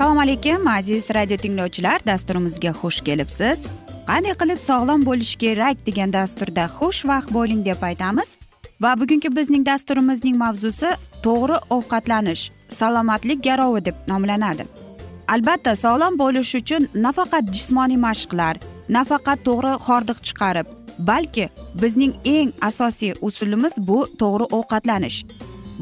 [0.00, 2.00] assalomu alaykum aziz radio tinglovchilar.
[2.06, 3.66] Dasturimizga xush kelibsiz.
[4.08, 8.38] Qanday qilib sog'lom bo'lish kerak degan dasturda xushvaqt bo'ling deb aytamiz.
[8.80, 10.90] Va bugungi bizning dasturimizning mavzusi
[11.26, 12.42] to'g'ri ovqatlanish
[12.78, 14.64] salomatlik garovi deb nomlanadi.
[15.28, 18.54] Albatta sog'lom bo'lish uchun nafaqat jismoniy mashqlar
[18.96, 21.48] nafaqat to'g'ri hordiq chiqarib balki
[21.82, 25.24] bizning eng asosiy usulimiz bu to'g'ri ovqatlanish.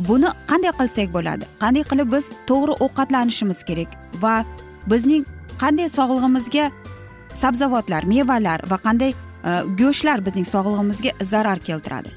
[0.08, 1.44] Buni qanday qilsak bo'ladi?
[1.62, 3.90] Qanday qilib biz to'g'ri ovqatlanishimiz kerak?
[4.22, 4.44] Va
[4.86, 5.24] bizning
[5.62, 6.70] qanday sog'lig'imizga
[7.34, 12.10] sabzavotlar mevalar va qanday e, go'shtlar bizning sog'lig'imizga zarar keltiradi?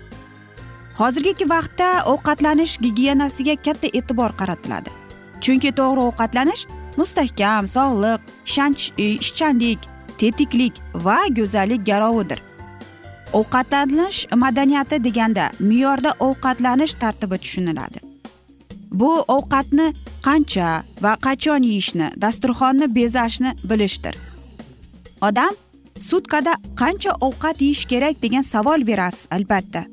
[0.99, 4.89] Hozirgi vaqtda ovqatlanish gigiyenasiga katta e'tibor qaratiladi.
[5.43, 6.67] Chunki to'g'ri ovqatlanish
[6.99, 8.19] mustahkam sog'liq
[8.97, 9.79] e, ishchanlik
[10.19, 12.50] tetiklik va go'zallik garovidir.
[13.39, 17.99] Ovqatlanish madaniyati deganda me'yorda ovqatlanish tartibi tushuniladi.
[18.91, 19.93] Bu ovqatni
[20.27, 24.15] qancha va qachon yeyishni dasturxonni bezashni bilishdir.
[25.21, 25.53] Odam
[25.99, 29.83] sutkada qancha ovqat yeyish kerak degan savol berasiz albatta.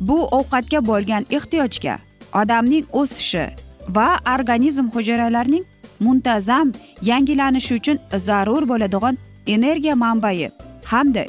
[0.00, 1.98] Bu ovqatga bo'lgan ehtiyojga
[2.40, 3.46] odamning o'sishi
[3.88, 5.64] va organizm hujayralarining
[6.00, 6.72] muntazam
[7.02, 10.50] yangilanishi uchun zarur bo'ladigan energiya manbai
[10.84, 11.24] hamda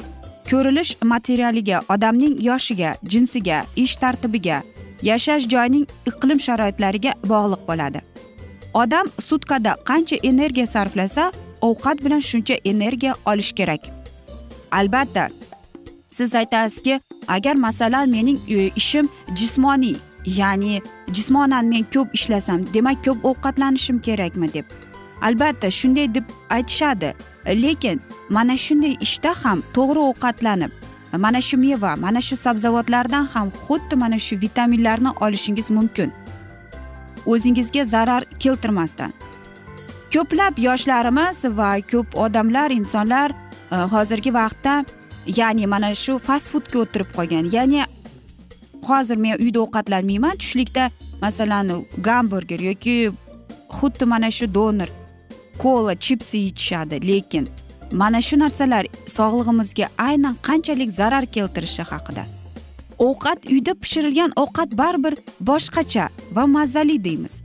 [0.50, 4.62] ko'rilish materialiga odamning yoshiga jinsiga ish tartibiga
[5.02, 8.00] yashash joyining iqlim sharoitlariga bog'liq bo'ladi.
[8.74, 11.32] Odam sutkada qancha energiya sarflasa
[11.68, 13.80] ovqat bilan shuncha energiya olish kerak.
[14.70, 15.28] Albatta
[16.10, 20.82] siz aytasizki agar masalan mening e, ishim jismoniy ya'ni
[21.12, 24.64] jismonan men ko'p ishlasam demak ko'p ovqatlanishim kerakmi deb.
[25.22, 27.14] Albatta shunday deb aytishadi.
[27.62, 30.70] Lekin mana shunday ishda ham to'g'ri ovqatlanib
[31.16, 36.12] mana shu meva mana shu sabzavotlardan ham xuddi mana shu vitaminlarni olishingiz mumkin.
[37.26, 39.12] O'zingizga zarar keltirmasdan.
[40.12, 43.30] Ko'plab yoshlarimiz va ko'p odamlar insonlar
[43.72, 44.84] e, hozirgi vaqtda
[45.26, 47.44] ya'ni mana shu fast foodga o'tirib qolgan.
[47.56, 47.84] Ya'ni
[48.88, 50.90] hozir men uyda ovqatlanmayman tushlikda
[51.22, 53.10] masalan gamburger yoki
[53.78, 54.88] xuddi mana shu doner
[55.62, 57.48] kola chipsi ichishadi lekin
[57.92, 58.84] mana shu narsalar
[59.16, 62.24] sog'lig'imizga aynan qanchalik zarar keltirishi haqida
[62.98, 67.42] ovqat uyda pishirilgan ovqat baribir boshqacha va mazali deymiz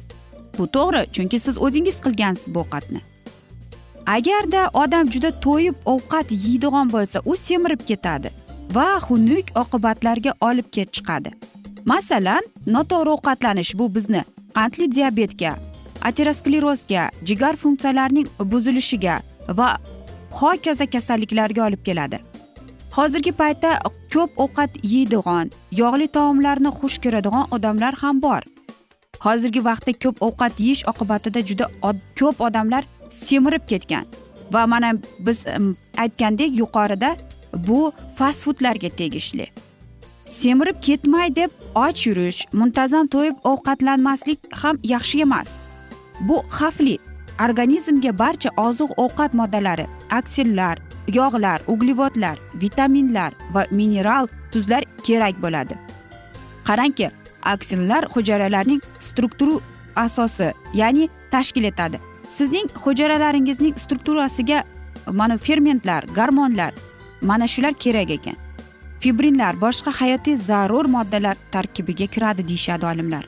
[0.57, 3.01] bu to'g'ri chunki siz o'zingiz qilgansiz bu ovqatni
[4.15, 8.29] agarda odam juda to'yib ovqat yeydigan bo'lsa u semirib ketadi
[8.75, 11.29] va xunuk oqibatlarga olib kelib chiqadi
[11.91, 12.43] masalan
[12.75, 14.21] noto'g'ri ovqatlanish bu bizni
[14.57, 15.51] qandli diabetga
[16.09, 19.15] aterosklerozga jigar funksiyalarining buzilishiga
[19.59, 19.69] va
[20.31, 22.19] hokazo kasalliklarga olib keladi.
[22.97, 23.69] Hozirgi paytda
[24.13, 25.51] ko'p ovqat yeydigan
[25.81, 28.41] yog'li taomlarni xush ko'radigan odamlar ham bor.
[29.25, 31.65] Hozirgi vaqtda ko'p ovqat yeyish oqibatida juda
[32.19, 34.05] ko'p odamlar semirib ketgan
[34.53, 35.45] va mana biz
[35.97, 37.15] aytgandek yuqorida
[37.67, 39.47] bu fast foodlarga tegishli.
[40.25, 45.49] Semirib ketmay deb och yurish muntazam to'yib ovqatlanmaslik ham yaxshi emas.
[46.19, 46.97] Bu xavfli
[47.45, 50.77] organizmga barcha oziq ovqat moddalari aksillar
[51.07, 55.75] yog'lar uglevodlar vitaminlar va mineral tuzlar kerak bo'ladi.
[56.67, 57.11] Qarangki
[57.43, 59.61] aksillar hujayralarning strukturu
[59.95, 61.99] asosi ya'ni tashkil etadi.
[62.29, 64.63] Sizning hujayralaringizning strukturasiga
[65.11, 66.73] mana fermentlar gormonlar
[67.21, 68.35] mana shular kerak ekan.
[68.99, 73.25] Fibrinlar boshqa hayotiy zarur moddalar tarkibiga kiradi deyishadi olimlar.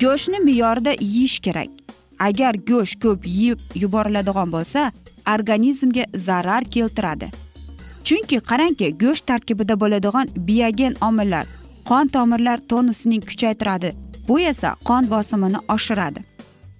[0.00, 1.77] Go'shtni me'yorida yeyish kerak.
[2.18, 4.92] Agar go'sht ko'p yeb yuboriladigan bo'lsa
[5.34, 7.28] organizmga zarar keltiradi.
[8.06, 11.46] Chunki qarangki go'sht tarkibida bo'ladigan biogen omillar
[11.88, 13.90] qon tomirlar tonusining kuchaytiradi.
[14.28, 16.20] Bu esa qon bosimini oshiradi.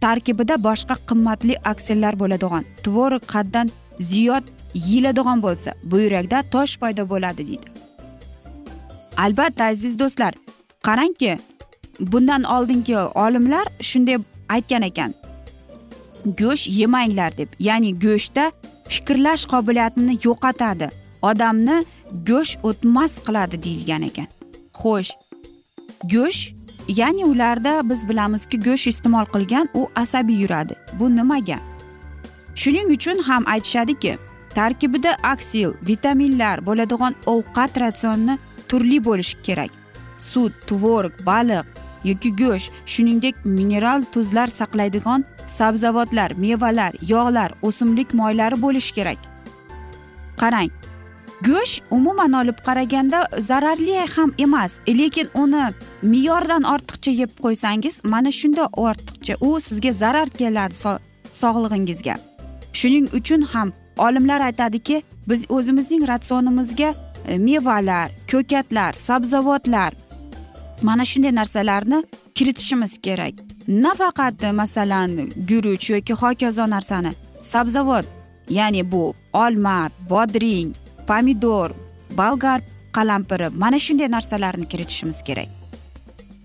[0.00, 3.70] Tarkibida boshqa qimmatli aksillar bo'ladigan tvorog qaddan
[4.11, 4.44] ziyod
[4.75, 7.69] yeyiladigan bo'lsa buyrakda tosh paydo bo'ladi deydi.
[9.25, 10.32] Albatta aziz do'stlar
[10.87, 11.38] qarangki
[12.00, 14.19] bundan oldingi olimlar shunday
[14.49, 15.14] aytgan ekan.
[16.25, 18.53] Go'sht yemanglar deb ya'ni go'shtda
[18.88, 20.88] fikrlash qobiliyatini yo'qotadi.
[21.23, 21.85] Odamni
[22.29, 24.29] go'sht o'tmas qiladi deyilgan ekan.
[24.81, 25.12] Xo'sh
[26.12, 26.55] go'sht
[26.88, 30.75] ya'ni ularda biz bilamizki go'sht iste'mol qilgan u asabiy yuradi.
[30.99, 31.59] Bu nimaga?
[32.55, 34.19] Shuning uchun ham aytishadiki
[34.55, 38.38] tarkibida aksil vitaminlar bo'ladigan ovqat ratsionni
[38.69, 39.73] turli bo'lishi kerak.
[40.19, 41.67] Sut tvorog baliq
[42.05, 49.19] yoki go'sht shuningdek mineral tuzlar saqlaydigan sabzavotlar mevalar yog'lar o'simlik moylari bo'lishi kerak.
[50.41, 50.71] Qarang
[51.47, 55.65] go'sht umuman olib qaraganda zararli ham emas lekin uni
[56.03, 60.75] me'yordan ortiqcha yeb qo'ysangiz mana shunda ortiqcha u sizga zarar keladi
[61.33, 62.15] sog'lig'ingizga.
[62.73, 66.95] Shuning uchun ham olimlar aytadiki biz o'zimizning ratsionimizga
[67.29, 69.93] e, mevalar ko'katlar sabzavotlar
[70.83, 72.05] mana shunday narsalarni
[72.35, 73.48] kiritishimiz kerak.
[73.69, 77.12] Nafaqat masalan guruch yoki hokazo narsani.
[77.41, 78.06] Sabzavot
[78.49, 80.73] ya'ni bu olma bodring
[81.06, 81.70] pomidor
[82.11, 82.61] bolgar
[82.93, 85.49] qalampiri mana shunday narsalarni kiritishimiz kerak.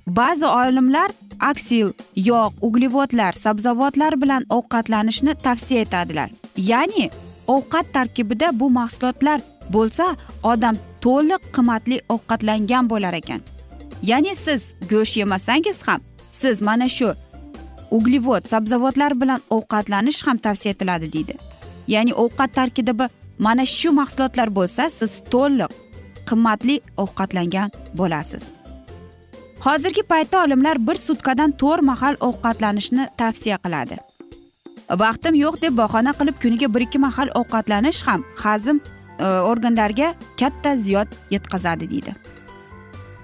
[0.07, 1.09] Ba'zi olimlar
[1.39, 6.29] aksil yog' uglevodlar sabzavotlar bilan ovqatlanishni tavsiya etadilar.
[6.57, 7.09] Ya'ni
[7.47, 9.39] ovqat tarkibida bu mahsulotlar
[9.73, 13.41] bo'lsa odam to'liq qimmatli ovqatlangan bo'lar ekan.
[14.09, 14.61] Ya'ni siz
[14.91, 16.01] go'sht yemasangiz ham
[16.41, 17.09] siz mana shu
[17.97, 21.35] uglevod sabzavotlar bilan ovqatlanish ham tavsiya etiladi deydi.
[21.93, 23.09] Ya'ni ovqat tarkibida
[23.39, 25.71] mana shu mahsulotlar bo'lsa siz to'liq
[26.29, 27.69] qimmatli ovqatlangan
[27.99, 28.43] bo'lasiz.
[29.65, 33.97] Hozirgi paytda olimlar bir sutkadan to'rt mahal ovqatlanishni tavsiya qiladi.
[35.03, 38.77] Vaqtim yo'q deb bahona qilib kuniga bir ikki mahal ovqatlanish ham hazm
[39.19, 42.15] e, organlariga katta ziyod yetkazadi deydi.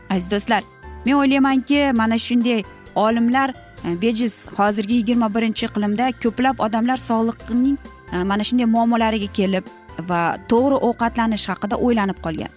[0.09, 0.63] Aziz do'stlar
[1.05, 2.63] men o'ylaymanki mana shunday
[3.05, 3.49] olimlar
[3.85, 7.77] e, bejiz hozirgi yigirma birinchi iqlimda ko'plab odamlar sog'liqning
[8.13, 9.65] e, mana shunday muammolariga kelib
[10.11, 12.51] va to'g'ri ovqatlanish haqida o'ylanib qolgan.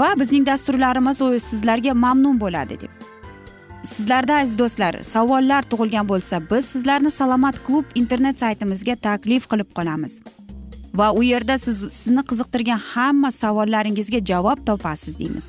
[0.00, 1.18] Va bizning dasturlarimiz
[1.50, 2.92] sizlarga mamnun bo'ladi deb.
[3.82, 10.22] Sizlarda aziz do'stlar savollar tug'ilgan bo'lsa biz sizlarni salomat klub internet saytimizga taklif qilib qolamiz.
[10.98, 15.46] Va u yerda siz sizni qiziqtirgan hamma savollaringizga javob topasiz deymiz.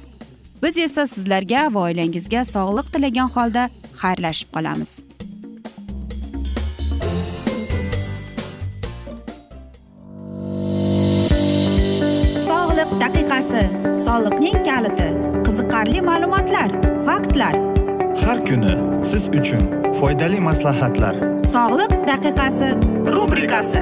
[0.64, 3.70] Biz esa sizlarga va oilangizga sog'lik tilagan holda
[4.02, 4.94] xayrlashib qolamiz.
[13.00, 13.62] Daqiqasi
[14.06, 15.08] soliqning kaliti
[15.46, 16.70] qiziqarli ma'lumotlar
[17.08, 17.54] faktlar.
[18.24, 18.74] Har kuni
[19.12, 19.64] siz uchun
[20.00, 21.16] foydali maslahatlar.
[21.56, 22.70] Sog'liq daqiqasi
[23.16, 23.82] rubrikasi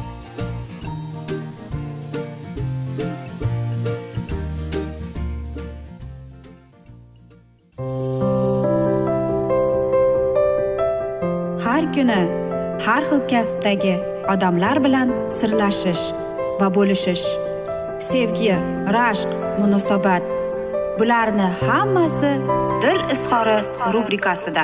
[12.01, 12.21] Kuni
[12.85, 13.95] har xil kasbdagi
[14.33, 16.03] odamlar bilan sirlashish
[16.59, 17.25] va bo'lishish
[18.09, 18.55] sevgi
[18.95, 19.29] rashq
[19.61, 20.23] munosabat
[20.99, 22.31] bularni hammasi
[22.83, 23.57] dil izhori
[23.93, 24.63] rubrikasida.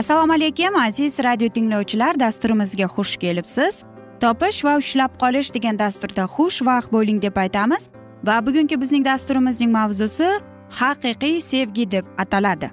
[0.00, 3.84] Assalomu alaykum aziz radio tinglovchilar dasturimizga xush kelibsiz.
[4.20, 7.88] Topish va ushlab qolish degan dasturda xush vaqt bo'ling deb aytamiz
[8.28, 12.70] va bugungi bizning dasturimizning mavzusi haqiqiy sevgi deb ataladi.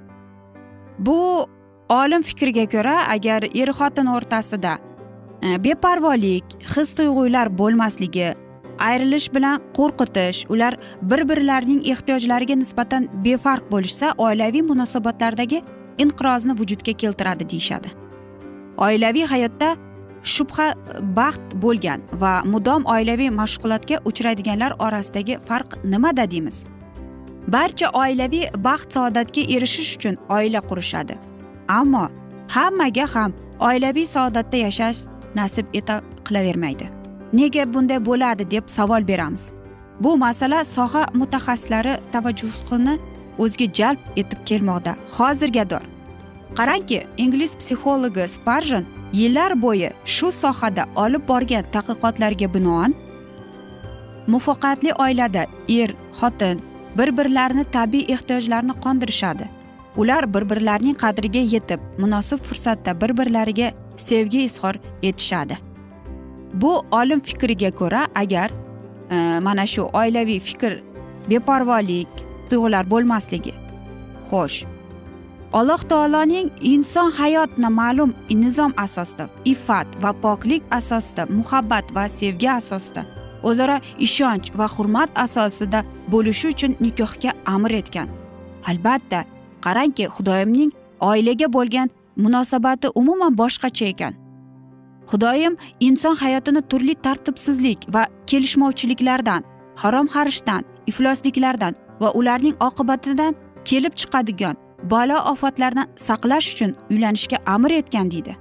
[0.99, 1.47] Bu
[1.89, 4.77] olim fikriga ko'ra agar er xotin o'rtasida
[5.43, 8.29] e, beparvolik his tuyg'ular bo'lmasligi
[8.79, 15.61] ayrilish bilan qo'rqitish ular bir birlarining ehtiyojlariga nisbatan befarq bo'lishsa oilaviy munosabatlardagi
[16.03, 17.89] inqirozni vujudga keltiradi deyishadi.
[18.77, 19.75] Oilaviy hayotda
[20.23, 20.73] shubha
[21.19, 26.65] baxt bo'lgan va mudom oilaviy mashg'ulotga uchraydiganlar orasidagi farq nimada deymiz?
[27.48, 31.17] Barcha oilaviy baxt saodatga erishish uchun oila qurishadi.
[31.67, 32.10] Ammo
[32.55, 35.05] hammaga ham oilaviy saodatda yashash
[35.36, 36.89] nasib eta qilavermaydi.
[37.34, 39.51] Nega bunday bo'ladi deb savol beramiz.
[40.00, 43.00] Bu masala soha mutaxassislari tavajjuhini
[43.38, 44.96] o'ziga jalb etib kelmoqda.
[45.17, 45.65] Hozirga
[46.58, 52.96] qarangki ingliz psixologi sparjan yillar bo'yi shu sohada olib borgan tadqiqotlarga binoan
[54.27, 55.43] muvaffaqiyatli oilada
[55.79, 56.58] er xotin
[56.98, 59.50] bir birlarini tabiiy ehtiyojlarini qondirishadi.
[59.98, 65.58] Ular bir birlarining qadriga yetib munosib fursatda bir birlariga sevgi izhor etishadi.
[66.53, 68.51] Bu olim fikriga ko'ra agar
[69.12, 70.81] e, mana shu oilaviy fikr
[71.29, 72.08] beparvolik
[72.50, 73.53] tuyg'ular bo'lmasligi
[74.31, 74.65] xo'sh.
[75.53, 83.05] Alloh taoloning inson hayotni ma'lum nizom asosida iffat va poklik asosida muhabbat va sevgi asosida
[83.43, 83.77] o'zaro
[84.08, 88.07] ishonch va hurmat asosida bo'lishi uchun nikohga amr etgan.
[88.69, 89.19] Albatta
[89.65, 91.89] qarangki xudoyimning oilaga bo'lgan
[92.23, 94.13] munosabati umuman boshqacha ekan.
[95.11, 99.43] Xudoyim inson hayotini turli tartibsizlik va kelishmovchiliklardan
[99.75, 103.35] harom xarishdan iflosliklardan va ularning oqibatidan
[103.69, 104.55] kelib chiqadigan
[104.91, 108.33] balo ofatlardan saqlash uchun uylanishga amr etgan deydi.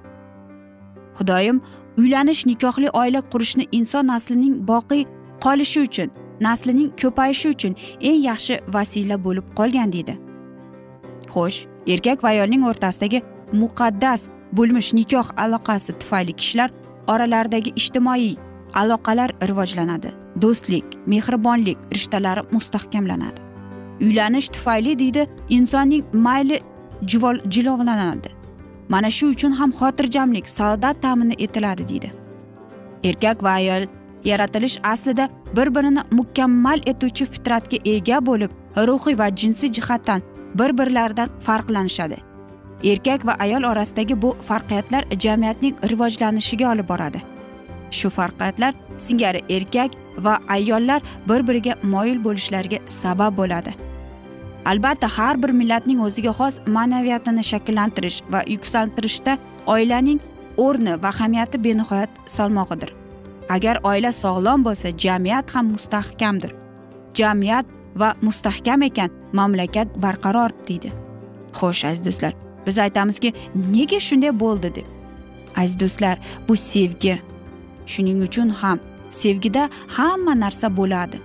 [1.19, 1.61] Xudoyim
[1.99, 5.03] uylanish nikohli oila qurishni inson naslining boqiy
[5.45, 6.09] qolishi uchun
[6.47, 7.77] naslining ko'payishi uchun
[8.09, 10.15] eng yaxshi vasila bo'lib qolgan deydi
[11.35, 11.59] xo'sh
[11.95, 13.23] erkak va ayolning o'rtasidagi
[13.63, 16.71] muqaddas bo'lmish nikoh aloqasi tufayli kishilar
[17.13, 18.37] oralaridagi ijtimoiy
[18.75, 20.13] aloqalar rivojlanadi.
[20.43, 23.41] Do'stlik mehribonlik rishtalari mustahkamlanadi.
[24.01, 26.61] Uylanish tufayli deydi insonning mayli
[27.55, 28.31] jilovlanadi.
[28.89, 32.13] Mana shu uchun ham xotirjamlik saodat ta'mini etiladi deydi.
[33.05, 33.87] Erkak va ayol
[34.25, 40.23] yaratilish aslida bir birini mukammal etuvchi fitratga ega bo'lib ruhiy va jinsiy jihatdan
[40.55, 42.17] bir birlaridan farqlanishadi.
[42.85, 47.23] Erkak va ayol orasidagi bu farqiyatlar jamiyatning rivojlanishiga olib boradi.
[47.91, 53.75] Shu farqiyatlar singari erkak va ayollar bir biriga moyil bo'lishlariga sabab bo'ladi.
[54.65, 60.21] Albatta har bir millatning o'ziga xos ma'naviyatini shakllantirish va yuksaltirishda oilaning
[60.57, 62.98] o'rni va ahamiyati benihoyat salmog'idir
[63.49, 66.53] agar oila sog'lom bo'lsa jamiyat ham mustahkamdir.
[67.15, 70.93] Jamiyat va mustahkam ekan mamlakat barqaror deydi.
[71.53, 72.33] Xo'sh aziz do'stlar
[72.67, 73.33] biz aytamizki
[73.75, 74.87] nega shunday bo'ldi deb.
[75.57, 77.19] Aziz do'stlar bu sevgi
[77.87, 78.79] shuning uchun ham
[79.11, 81.19] sevgida hamma narsa bo'ladi.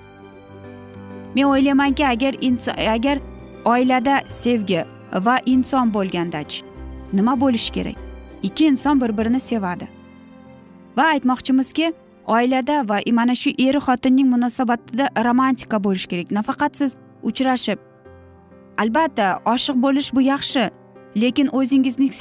[1.35, 3.17] Men o'ylaymanki agar inson agar
[3.65, 6.63] oilada sevgi va inson bo'lgandachi
[7.13, 7.97] nima bo'lishi kerak?
[8.43, 9.87] Ikki inson bir birini sevadi.
[10.97, 11.93] Va aytmoqchimizki
[12.27, 16.31] oilada va mana shu er xotinning munosabatida romantika bo'lishi kerak.
[16.31, 17.79] Nafaqat siz uchrashib.
[18.77, 20.69] Albatta oshiq bo'lish bu yaxshi
[21.15, 22.11] lekin o'zingizning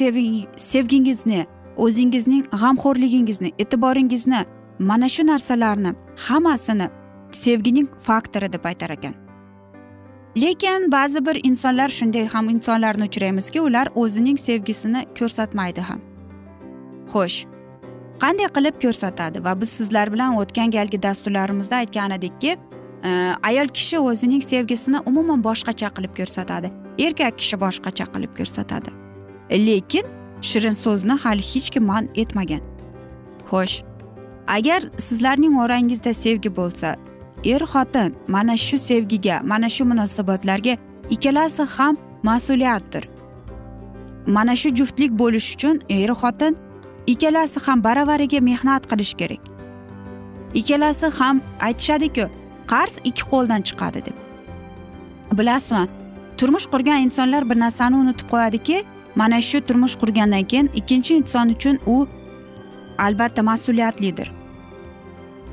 [0.57, 4.41] sevgingizni o'zingizning g'amxo'rligingizni e'tiboringizni
[4.79, 5.95] mana shu narsalarni
[6.27, 6.89] hammasini
[7.31, 9.15] sevgining faktori deb aytar ekan.
[10.37, 16.01] Lekin ba'zi bir insonlar shunday ham insonlarni uchraymizki ular o'zining sevgisini ko'rsatmaydi ham.
[17.13, 17.39] Xo'sh
[18.23, 19.45] qanday qilib ko'rsatadi?
[19.45, 22.57] Va biz sizlar bilan o'tgan galgi dasturlarimizda aytgan edikki
[23.05, 23.11] e,
[23.43, 26.73] ayol kishi o'zining sevgisini umuman boshqacha qilib ko'rsatadi.
[26.99, 28.91] Erkak kishi boshqacha qilib ko'rsatadi.
[29.67, 30.07] Lekin
[30.50, 32.62] shirin so'zni hali hech kim man etmagan.
[33.50, 33.76] Xo'sh
[34.57, 36.97] agar sizlarning orangizda sevgi bo'lsa
[37.45, 40.75] er xotin mana shu sevgiga mana shu munosabatlarga
[41.11, 41.97] ikkalasi ham
[42.29, 43.05] mas'uliyatdir.
[44.26, 46.57] Mana shu juftlik bo'lish uchun er xotin
[47.07, 49.43] ikkalasi ham baravariga mehnat qilish kerak.
[50.55, 52.25] Ikkalasi ham aytishadiku
[52.73, 54.17] qarz ikki qo'ldan chiqadi deb.
[55.39, 55.89] Bilasizmi
[56.39, 58.85] turmush qurgan insonlar bir narsani unutib qo'yadiki
[59.17, 62.07] mana shu turmush qurgandan keyin ikkinchi inson uchun u
[62.99, 64.29] albatta mas'uliyatlidir.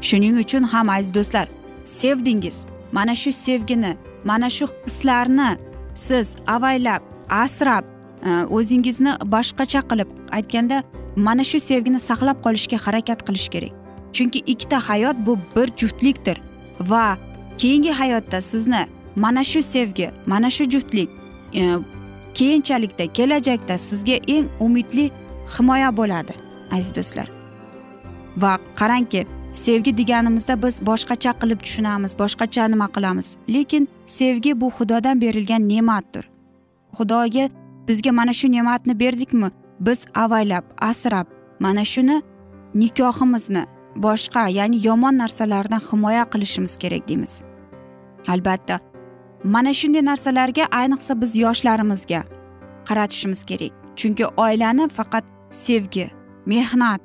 [0.01, 1.47] Shuning uchun ham aziz do'stlar
[1.85, 2.65] sevdingiz.
[2.91, 5.57] Mana shu sevgini mana shu hislarni
[5.95, 7.83] siz avaylab asrab
[8.25, 10.83] e, o'zingizni boshqacha qilib aytganda
[11.19, 13.73] mana shu sevgini saqlab qolishga harakat qilish kerak.
[14.15, 16.37] Chunki ikkita hayot bu bir juftlikdir
[16.79, 17.17] va
[17.57, 18.83] keyingi hayotda sizni
[19.15, 21.09] mana shu sevgi mana shu juftlik
[21.53, 21.61] e,
[22.33, 25.11] keyinchalikda kelajakda sizga eng umidli
[25.57, 26.33] himoya bo'ladi
[26.71, 27.27] aziz do'stlar.
[28.37, 33.37] Va qarangki sevgi deganimizda biz boshqacha qilib tushunamiz boshqacha nima qilamiz.
[33.49, 36.29] Lekin sevgi bu xudodan berilgan ne'matdir.
[36.97, 37.49] Xudoga
[37.87, 39.49] bizga mana shu ne'matni berdikmi?
[39.79, 41.27] Biz avaylab asrab
[41.59, 42.23] mana shuni
[42.75, 47.43] nikohimizni boshqa ya'ni yomon narsalardan himoya qilishimiz kerak deymiz.
[48.27, 48.79] Albatta
[49.43, 52.23] mana shunday narsalarga ayniqsa biz yoshlarimizga
[52.87, 53.73] qaratishimiz kerak.
[53.95, 56.07] Chunki oilani faqat sevgi
[56.45, 57.01] mehnat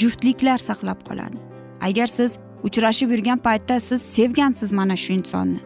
[0.00, 1.38] juftliklar saqlab qoladi.
[1.80, 5.60] Agar siz uchrashib yurgan paytda siz sevgansiz mana shu insonni.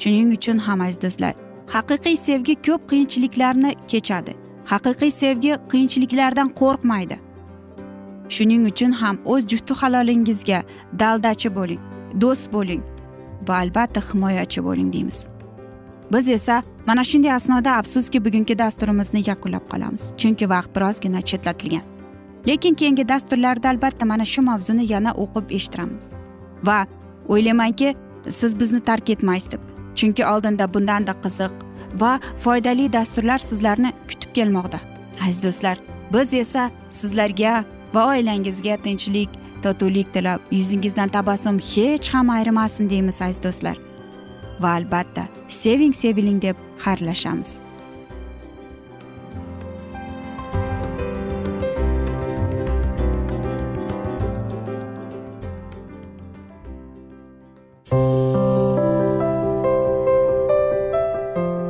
[0.00, 1.34] Shuning uchun ham aziz do'stlar
[1.74, 4.41] haqiqiy sevgi ko'p qiyinchiliklarni kechadi.
[4.72, 7.16] Haqiqiy sevgi qiyinchiliklardan qo'rqmaydi.
[8.34, 10.60] Shuning uchun ham o'z jufti halolingizga
[11.00, 11.82] daldachi bo'ling
[12.22, 12.82] do'st bo'ling
[13.48, 15.18] va albatta himoyachi bo'ling deymiz.
[16.12, 21.84] Biz esa mana shunday asnoda afsuski bugungi dasturimizni yakunlab qolamiz chunki vaqt birozgina chetlatilgan.
[22.48, 26.06] Lekin keyingi dasturlarda albatta mana shu mavzuni yana o'qib eshittiramiz.
[26.68, 26.78] Va
[27.28, 27.94] o'ylaymanki
[28.38, 29.62] siz bizni tark etmaysiz deb
[29.98, 31.52] chunki oldinda bundanda qiziq
[32.00, 32.12] va
[32.44, 34.80] foydali dasturlar sizlarni kutib kelmoqda.
[35.22, 35.78] Aziz do'stlar
[36.12, 37.64] biz esa sizlarga
[37.94, 39.28] va oilangizga tinchlik
[39.62, 43.76] totuvlik tilab yuzingizdan tabassum hech ham ayrimasin deymiz aziz do'stlar.
[44.60, 47.60] Va albatta seving seviling deb xayrlashamiz.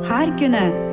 [0.09, 0.92] Har kuni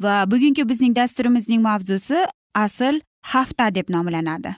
[0.00, 3.00] Va bugungi bizning dasturimizning mavzusi asl
[3.32, 4.54] hafta deb nomlanadi.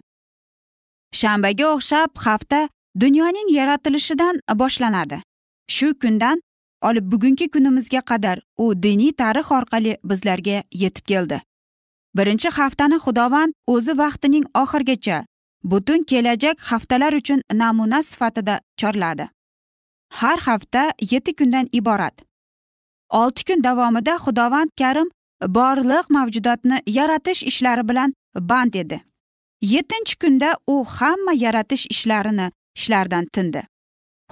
[1.21, 2.69] Shanbaga o'xshab hafta
[3.01, 5.23] dunyoning yaratilishidan boshlanadi.
[5.69, 6.41] Shu kundan
[6.83, 11.39] olib bugungi kunimizga qadar u diniy tarix orqali bizlarga yetib keldi.
[12.17, 15.25] Birinchi haftani xudovand o'zi vaqtining oxirigacha
[15.65, 19.29] butun kelajak haftalar uchun namuna sifatida chorladi.
[20.19, 22.15] Har hafta yetti kundan iborat.
[23.11, 25.09] Olti kun davomida xudovand karim
[25.49, 29.03] borliq mavjudotni yaratish ishlari bilan band edi.
[29.63, 33.63] Yettinchi kunda u hamma yaratish ishlarini ishlardan tindi.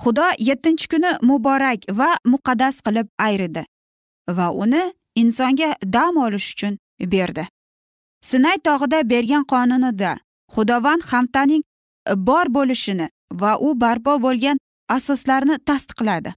[0.03, 3.65] Xudo yettinchi kuni muborak va muqaddas qilib ayridi
[4.29, 4.83] va uni
[5.15, 7.49] insonga dam olish uchun berdi.
[8.29, 10.19] Sinay tog'ida bergan qonunida
[10.55, 11.63] xudovand hamtaning
[12.17, 16.35] bor bo'lishini va u barpo bo'lgan asoslarni tasdiqladi.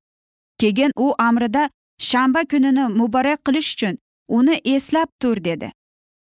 [0.59, 5.71] Keyin u amrida shanba kunini muborak qilish uchun uni eslab tur dedi.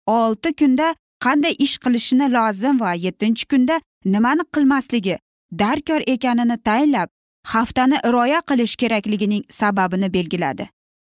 [0.08, 5.18] Olti kunda qanday ish qilishini lozim va yettinchi kunda nimani qilmasligi
[5.52, 7.10] darkor ekanini tayinlab
[7.54, 10.70] haftani rioya qilish kerakligining sababini belgiladi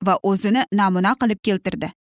[0.05, 1.91] va o'zini namuna qilib keltirdi.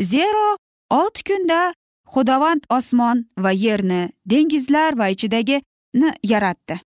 [0.00, 0.56] Zero
[0.90, 1.74] olti kunda
[2.14, 6.80] xudovand osmon va yerni dengizlar va ichidagini yaratdi.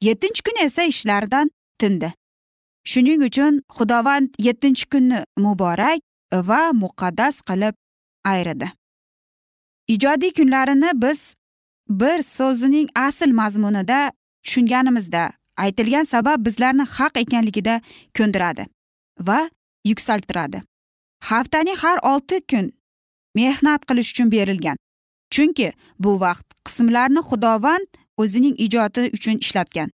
[0.00, 2.12] Yettinchi kun esa ishlardan tindi.
[2.90, 6.00] Shuning uchun xudovand yettinchi kunni muborak
[6.48, 7.74] va muqaddas qilib
[8.24, 8.68] ayridi
[9.88, 11.34] ijodiy kunlarini biz
[11.88, 14.12] bir so'zining asl mazmunida
[14.44, 17.80] tushunganimizda aytilgan sabab bizlarni haq ekanligida
[18.18, 18.66] ko'ndiradi
[19.20, 19.50] va
[19.84, 20.62] yuksaltiradi.
[21.24, 22.72] Haftaning har olti kun
[23.34, 24.76] mehnat qilish uchun berilgan.
[25.30, 29.90] Chunki bu vaqt qismlarni xudovand o'zining ijodi uchun ishlatgan.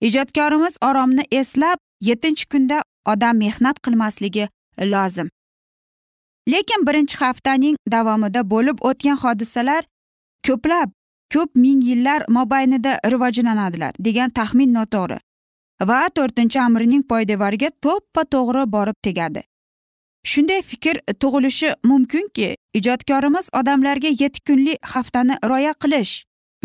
[0.00, 4.48] Ijodkorimiz oromni eslab yettinchi kunda odam mehnat qilmasligi
[4.80, 5.28] lozim.
[6.52, 9.82] Lekin birinchi haftaning davomida bo'lib o'tgan hodisalar
[10.46, 10.88] ko'plab
[11.34, 15.18] ko'p ming yillar mobaynida rivojlanadilar degan taxmin noto'g'ri.
[15.88, 19.42] Va to'rtinchi amrining poydevoriga to'ppa to'g'ri borib tegadi.
[20.30, 26.14] Shunday fikr tug'ilishi mumkinki ijodkorimiz odamlarga yetti kunlik haftani rioya qilish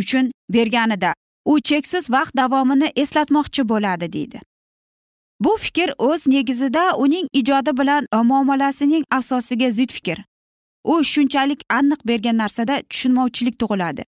[0.02, 1.14] uchun berganida
[1.46, 4.40] u cheksiz vaqt davomini eslatmoqchi bo'ladi deydi.
[5.44, 10.18] Bu fikr o'z negizida uning ijodi bilan e, muomalasining asosiga zid fikr.
[10.84, 14.04] U shunchalik aniq bergan narsada tushunmovchilik tug'iladi.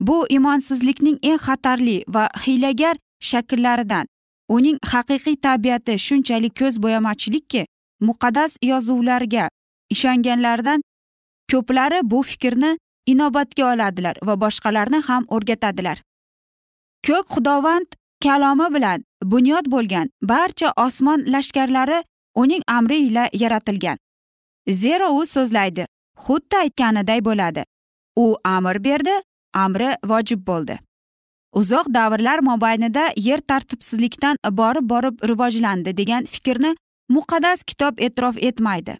[0.00, 4.06] Bu imonsizlikning eng xatarli va hiylagar shakllaridan.
[4.48, 7.66] Uning haqiqiy tabiati shunchalik ko'z bo'yamachilikki
[8.08, 9.48] muqaddas yozuvlarga
[9.94, 10.82] ishonganlardan
[11.52, 12.72] ko'plari bu fikrni
[13.06, 15.98] inobatga oladilar va boshqalarni ham o'rgatadilar.
[17.06, 17.88] Ko'k xudovand
[18.24, 22.02] kalomi bilan bunyod bo'lgan barcha osmon lashkarlari
[22.34, 23.98] uning amri ila yaratilgan.
[24.70, 25.86] Zero u so'zlaydi
[26.24, 27.64] xuddi aytganiday bo'ladi.
[28.16, 29.14] U amr berdi
[29.64, 30.78] amri vojib bo'ldi.
[31.60, 36.76] Uzoq davrlar mobaynida yer tartibsizlikdan borib borib rivojlandi degan fikrni
[37.08, 38.98] muqaddas kitob e'tirof etmaydi.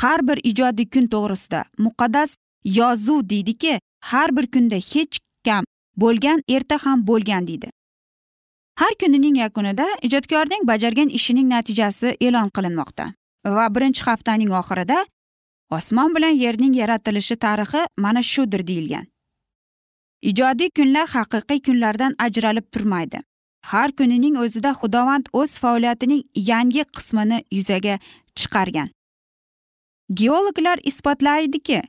[0.00, 5.64] Har bir ijodiy kun to'g'risida muqaddas yozuv deydiki har bir kunda hech kam
[5.96, 7.70] bo'lgan erta ham bo'lgan deydi.
[8.80, 13.06] Har kunining yakunida ijodkorning bajargan ishining natijasi e'lon qilinmoqda
[13.56, 14.98] va birinchi haftaning oxirida
[15.78, 19.04] osmon bilan yerning yaratilishi tarixi mana shudir deyilgan.
[20.30, 23.20] Ijodiy kunlar haqiqiy kunlardan ajralib turmaydi.
[23.70, 27.98] Har kunining o'zida xudovand o'z faoliyatining yangi qismini yuzaga
[28.38, 28.88] chiqargan.
[30.20, 31.82] Geologlar isbotlaydiki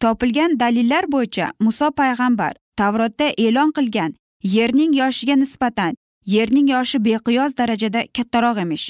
[0.00, 4.14] topilgan dalillar bo'yicha muso payg'ambar tavrotda e'lon qilgan
[4.56, 5.92] yerning yoshiga nisbatan
[6.34, 8.86] yerning yoshi beqiyos darajada kattaroq emish.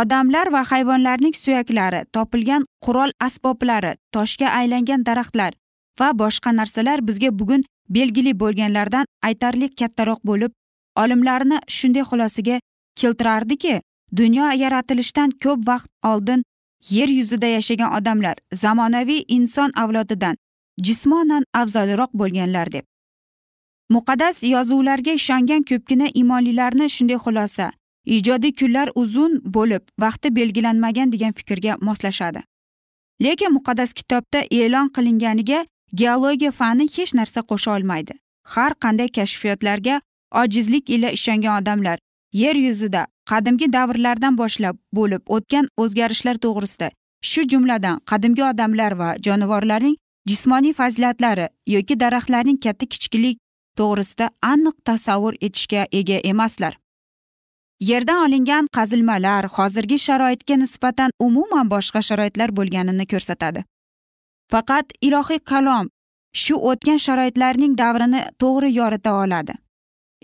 [0.00, 5.52] Odamlar va hayvonlarning suyaklari topilgan qurol asboblari toshga aylangan daraxtlar
[6.00, 7.62] va boshqa narsalar bizga bugun
[7.96, 10.52] belgili bo'lganlardan aytarli kattaroq bo'lib
[11.02, 12.56] olimlarni shunday xulosaga
[13.00, 13.74] keltirardiki
[14.20, 16.44] dunyo yaratilishidan ko'p vaqt oldin
[16.96, 20.36] yer yuzida yashagan odamlar zamonaviy inson avlodidan
[20.86, 22.84] jismonan afzalroq bo'lganlar deb.
[23.94, 27.66] Muqaddas yozuvlarga ishongan ko'pgina imonlilarni shunday xulosa
[28.16, 32.40] ijodiy kunlar uzun bo'lib vaqti belgilanmagan degan fikrga moslashadi.
[33.24, 35.60] Lekin muqaddas kitobda e'lon qilinganiga
[36.00, 38.14] geologiya fani hech narsa qo'sha olmaydi.
[38.54, 40.00] Har qanday kashfiyotlarga
[40.42, 41.98] ojizlik ila ishongan odamlar
[42.32, 46.88] yer yuzida qadimgi davrlardan boshlab bo'lib o'tgan o'zgarishlar to'g'risida
[47.30, 49.96] shu jumladan qadimgi odamlar va jonivorlarning
[50.30, 53.38] jismoniy fazilatlari yoki daraxtlarning katta kichiklik
[53.78, 56.78] to'g'risida aniq tasavvur etishga ega emaslar.
[57.90, 63.64] Yerdan olingan qazilmalar hozirgi sharoitga nisbatan umuman boshqa sharoitlar bo'lganini ko'rsatadi.
[64.52, 65.88] Faqat ilohiy kalom
[66.42, 69.54] shu o'tgan sharoitlarning davrini to'g'ri yorita oladi.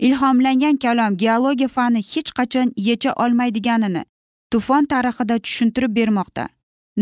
[0.07, 4.03] Ilhomlangan kalom geologiya fani hech qachon yecha olmaydiganini
[4.51, 6.47] tufon tarixida tushuntirib bermoqda.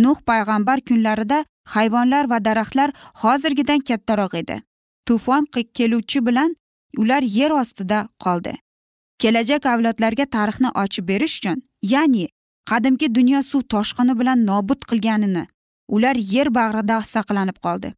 [0.03, 2.89] Nuh payg'ambar kunlarida hayvonlar va daraxtlar
[3.21, 4.57] hozirgidan kattaroq edi.
[5.07, 5.45] Tufon
[5.77, 6.55] keluvchi bilan
[6.97, 8.53] ular yer ostida qoldi.
[9.19, 11.61] Kelajak avlodlarga tarixni ochib berish uchun
[11.93, 12.25] ya'ni
[12.69, 15.43] qadimki dunyo suv toshqini bilan nobud qilganini
[15.95, 17.93] ular yer bag'rida saqlanib qoldi.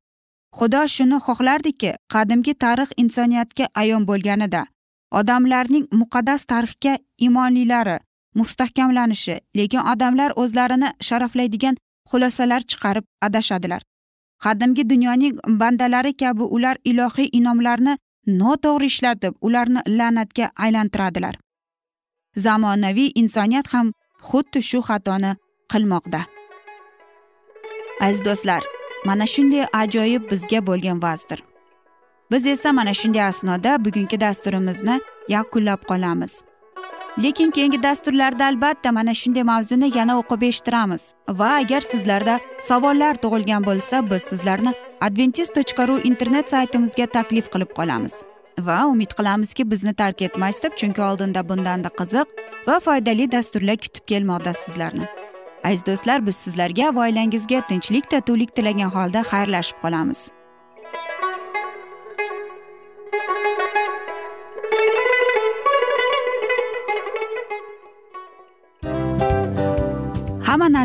[0.57, 4.61] Xudo shuni xohlardiki qadimgi tarix insoniyatga ayon bo'lganida
[5.19, 6.93] odamlarning muqaddas tarixga
[7.27, 7.97] imonlilari
[8.39, 11.75] mustahkamlanishi lekin odamlar o'zlarini sharaflaydigan
[12.09, 13.81] xulosalar chiqarib adashadilar.
[14.43, 17.93] Qadimgi dunyoning bandalari kabi ular ilohiy inomlarni
[18.41, 21.35] noto'g'ri ishlatib ularni la'natga aylantiradilar.
[22.45, 23.93] Zamonaviy insoniyat ham
[24.29, 25.31] xuddi shu xatoni
[25.71, 26.21] qilmoqda.
[28.05, 28.63] Aziz do'stlar
[29.05, 31.39] mana shunday ajoyib bizga bo'lgan va'zdir.
[32.31, 34.95] Biz esa mana shunday asnoda bugungi dasturimizni
[35.35, 36.33] yakunlab qolamiz.
[37.17, 41.13] Lekin keyingi dasturlarda albatta mana shunday mavzuni yana o'qib eshittiramiz.
[41.29, 47.71] Va agar sizlarda savollar tug'ilgan bo'lsa biz sizlarni adventis tochka ru internet saytimizga taklif qilib
[47.79, 48.23] qolamiz.
[48.59, 52.27] Va umid qilamizki bizni tark etmaysiz deb chunki oldinda bundanda qiziq
[52.67, 55.05] va foydali dasturlar kutib kelmoqda sizlarni.
[55.63, 60.29] Aziz do'stlar biz sizlarga va oilangizga tinchlik totuvlik tilagan holda xayrlashib qolamiz.